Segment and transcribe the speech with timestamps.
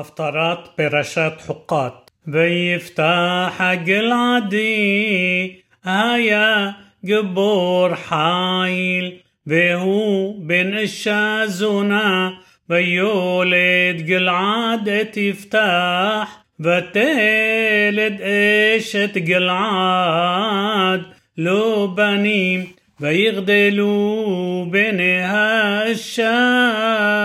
[0.00, 6.74] هفترات برشات حقات بيفتحك قلعدي هيا
[7.08, 9.20] قبور حايل.
[9.46, 12.38] بهو بن الشازنا
[12.68, 21.02] بيولد قلعاد تفتح بتلد اشت قلعاد.
[21.36, 22.68] لو بنين
[23.00, 27.18] بيغدلوا بنها الشام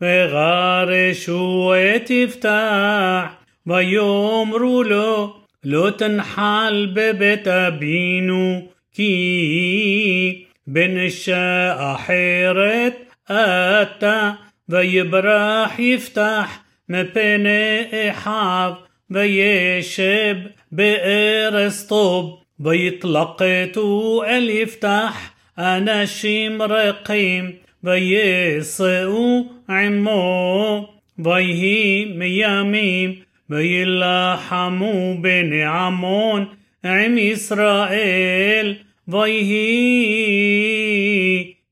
[0.00, 0.86] בני האשה.
[0.86, 3.24] וגרשו את יפתח,
[3.66, 12.94] ויאמרו לו, לא תנחל בבית אבינו, כי בן אישה אחרת
[13.30, 14.32] אתה,
[14.68, 16.58] ויברח יפתח
[16.88, 18.72] מפני אחיו,
[19.10, 20.36] וישב
[20.72, 27.52] בארץ טוב, ויתלקטו אל יפתח אנשים רקים,
[27.84, 33.14] ויסעו עמו, ויהי מימים,
[33.50, 36.44] וילחמו בני עמון
[36.84, 38.74] עם ישראל,
[39.08, 40.46] ויהי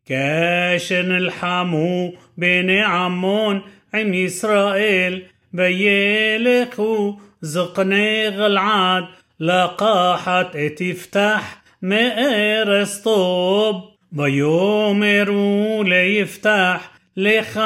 [0.06, 3.60] כאשר נלחמו בני עמון
[3.94, 5.20] עם ישראל,
[5.54, 9.04] וילכו זקני גלעד
[9.40, 11.42] לקחת את יפתח
[11.82, 13.90] מארץ טוב.
[14.13, 17.59] ויאמרו ליפתח לך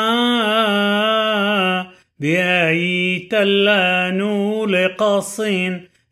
[2.19, 5.41] بأيت لانو لقص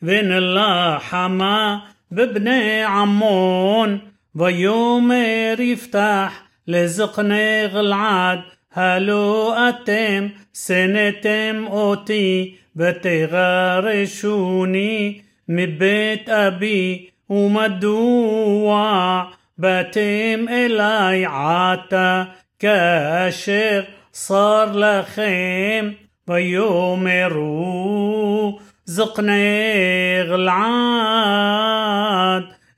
[0.01, 2.47] بن اللحمة بابن
[2.83, 3.99] عمون
[4.35, 14.11] ويومر يفتح لزقني غلعاد هلو أتم سنتم أوتي بتغرشوني
[15.47, 22.27] بيت أبي ومدوع بتيم إلي عتا
[22.59, 25.95] كاشر صار لخيم
[26.27, 27.51] ويومرو
[28.85, 31.81] زقني غلعاد.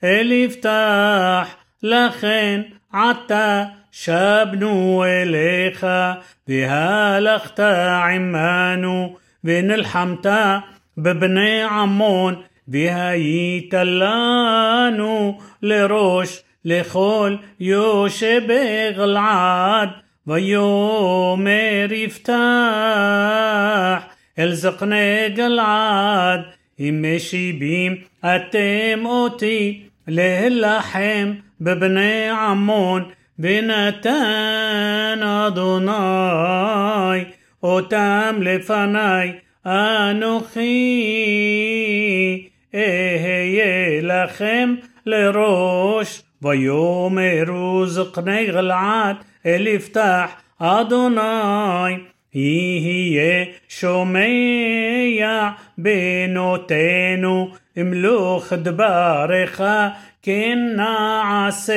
[0.04, 10.64] اللي يفتح لخين عتا شابنو إليخا بها لختا عمانو بن الحمتا
[10.98, 13.14] ببني عمون بها
[13.54, 14.56] يتلانو
[15.62, 19.89] لروش לכל יושבי גלעד
[20.27, 22.33] ויאמר יפתח
[24.39, 26.41] אל זקני גלעד
[26.81, 33.05] אם משיבים אתם אותי להילחם בבני עמון
[33.39, 35.93] ונתן אדוני
[37.63, 39.33] אותם לפניי
[39.67, 40.69] אנוכי
[42.75, 44.75] אהיה לכם
[45.07, 45.72] לראש
[46.43, 49.17] ויאמרו זקני גלעד
[49.47, 51.95] אל יפתח אדוני
[52.35, 57.51] יהיה שומע בנותינו
[57.81, 59.61] אמלוך דברך
[60.23, 61.75] כן נעשה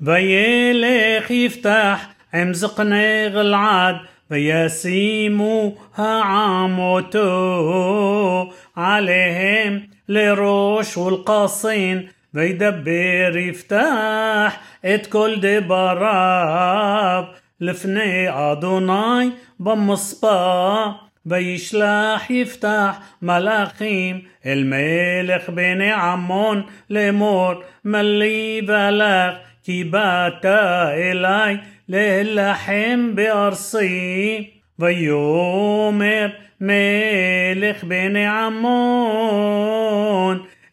[0.00, 1.98] וילך יפתח
[2.34, 3.94] עם זקני גלעד
[4.30, 12.02] וישימו העם אותו עליהם לראש ולקסין
[12.34, 14.54] וידבר יפתח
[14.94, 17.24] את כל דבריו
[17.60, 19.30] לפני אדוני
[19.60, 20.90] במספר
[21.26, 27.52] וישלח יפתח מלאכים אל מלך בני עמון לאמור
[27.84, 31.56] מלי ולך כי באת אלי
[31.88, 36.26] להילחם בארצי ויאמר
[36.60, 39.34] מלך בני עמון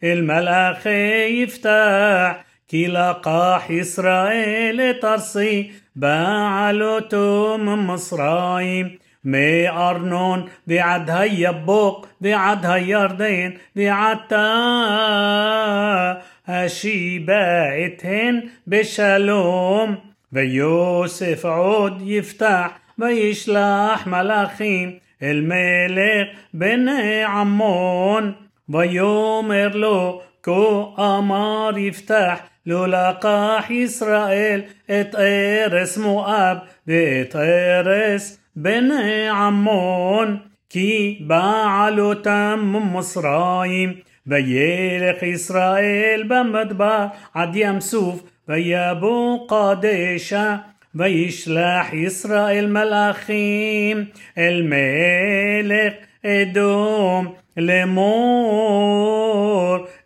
[0.03, 2.47] الملاخ يفتح.
[2.69, 13.05] كي لقاح إسرائيل ترصي بعلوتو مصرايم مي أرنون دي عد هيا بوق دي عد هيا
[13.05, 19.97] ردين دي عد تا هشي باعتهن بشلوم.
[20.33, 22.79] ويوسف عود يفتح.
[22.99, 26.89] ويشلح ملاخيم الملك بن
[27.23, 28.46] عمون.
[28.68, 34.60] ויאמר לו כה אמר יפתח לא לקח ישראל
[34.90, 36.56] את ארץ מואב
[36.86, 40.36] ואת ארץ בני עמון
[40.68, 43.92] כי בעלותם ממצרים
[44.26, 50.56] וילך ישראל במדבר עד ים סוף ויבוא קדשה
[50.94, 54.04] וישלח ישראל מלאכים
[54.38, 55.92] אל מלך
[56.25, 59.07] إدوم לאמור,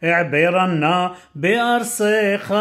[0.02, 2.56] העבר נא בארצך,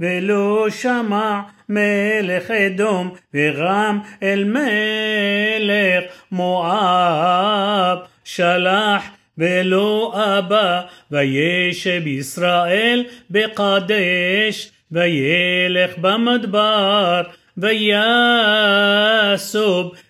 [0.00, 9.02] ולא שמע מלך אדום, ורם אל מלך מואב, שלח
[9.38, 10.80] ולא אבא,
[11.10, 17.22] וישב ישראל בקדש, וילך במדבר,
[17.58, 17.94] ויסוב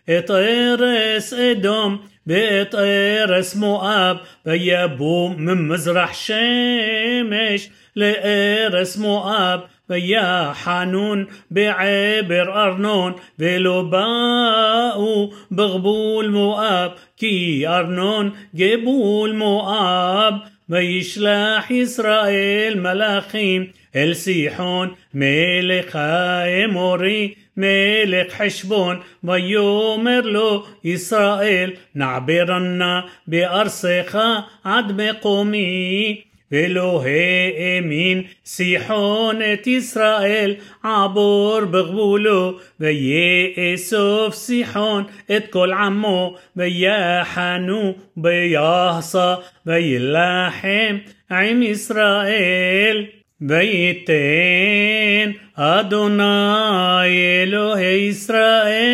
[0.05, 1.99] את ארץ אדום.
[2.29, 13.15] بطير اسمه أب بيابو من مزرح شمش لقير اسمه أب بيا حنون بعبر أرنون.
[13.39, 18.33] بلباء بغبول مؤاب كي أرنون.
[18.55, 23.73] جبول مؤاب بيشلاح إسرائيل ملاخيم.
[23.98, 34.20] אל סיחון מלך האמורי מלך חשבון ויאמר לו ישראל נעברנה בארצך
[34.64, 36.22] עד מקומי
[36.52, 45.04] ולא האמין סיחון את ישראל עבור בגבולו ויאסוף סיחון
[45.38, 49.36] את כל עמו ויחנו ביחסה
[49.66, 50.98] וילחם
[51.31, 53.06] עם ישראל
[53.42, 56.24] וייתן אדוני
[57.44, 58.94] אלוהי ישראל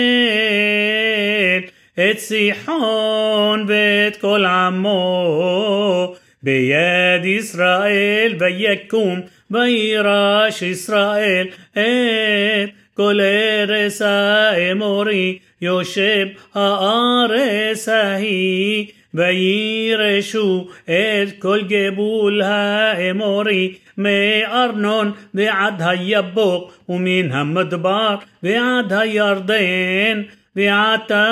[1.93, 9.21] את סיחון ואת כל עמו ביד ישראל ויקום
[9.51, 25.11] וירש ישראל את כל ארץ האמורי יושב הארץ ההיא וירשו את כל גבול האמורי מארנון
[25.33, 30.21] ועד היבוק ומן המדבר ועד הירדן
[30.55, 31.25] ועתה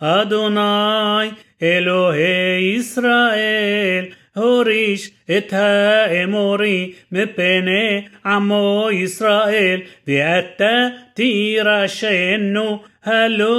[0.00, 1.30] אדוני
[1.62, 4.04] אלוהי ישראל
[4.34, 13.52] הוריש את האמורי מפני עמו ישראל ואתה תירשנו הלא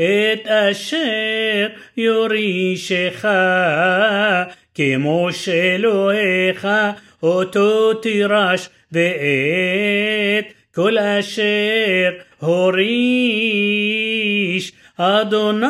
[0.00, 1.66] את אשר
[1.96, 3.24] יורישך
[4.74, 6.68] כמו שאלוהיך
[7.22, 12.10] אותו תירש ואת כל אשר
[12.40, 13.96] הוריש.
[14.98, 15.66] אדוני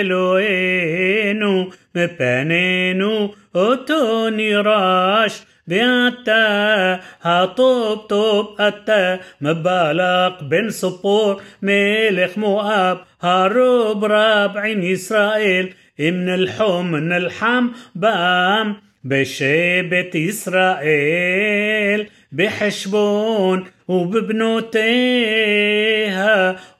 [0.00, 14.58] אלוהינו מפנינו אותו נירש بيعتا هطوب طوب أتا مبالاق بن صبور ملك مؤاب هروب راب
[14.58, 24.96] عين إسرائيل من الحوم من الحم بام بشيبة إسرائيل بحشبون وببنوتيها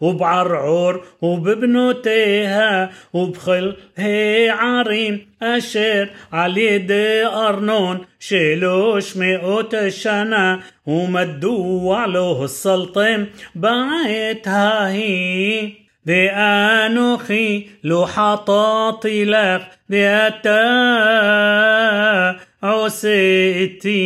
[0.01, 6.91] وبعرعور وببنوتيها وبخلهي عرين أشير على يد
[7.27, 7.99] أرنون.
[8.19, 13.27] شيلوش مئات الشنة ومدوا عليه السلطان.
[13.55, 15.69] بعتها هي
[16.07, 20.61] بأنوخي لو حطاطي لك بأتا
[22.63, 24.01] عسيتي.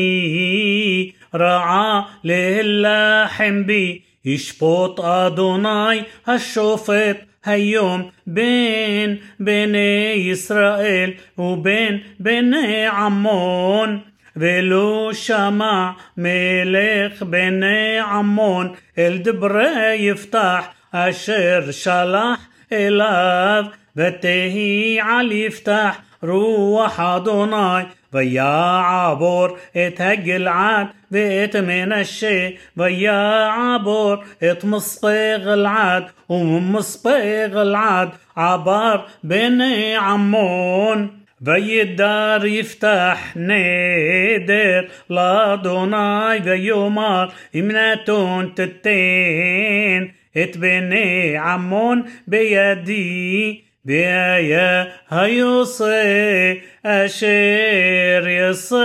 [1.36, 14.00] רעה להילחם בי ישפוט אדוני השופט היום בין בני ישראל ובין בני עמון
[14.36, 22.40] ולא שמע מלך בני עמון אל דברי יפתח אשר שלח
[22.71, 23.64] אליו
[23.95, 27.83] ותהי על יפתח רוח אדוני
[28.15, 39.94] ويا عبور اتهجل عاد بقيت من الشي ويا عبور اتمصبغ العاد ومصبغ العاد عبار بني
[39.94, 41.25] عمون.
[41.41, 44.89] بي الدار يفتح نادر.
[45.11, 53.64] لأدوناي بيومار يمناتون تتين اتبني عمون بيدي.
[53.84, 58.84] بيا هيوصي أشير يصي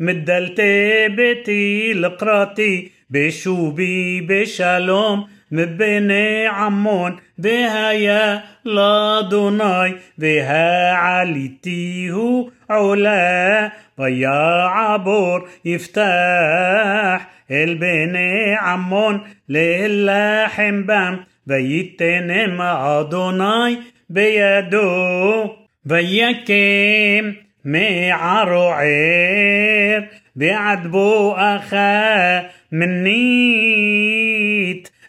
[0.00, 17.28] مدلتي بيتي لقراتي بشوبي بشالوم مبني عمون بهايا لادوناي بها عليتيه علا ويا عبور يفتح
[17.50, 23.77] البني عمون لله بام וייתנם אדוני
[24.09, 27.31] בידו ויקם
[27.65, 28.87] מערוער
[30.35, 31.73] בעד בואך
[32.71, 34.17] מנית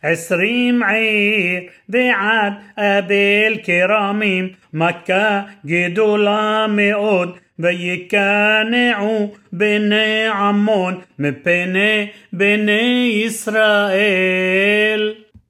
[0.04, 15.14] عشرين عير بعد أبي الكراميم مكة جدولا מאוד ויקנעו בני עמון מפני בני ישראל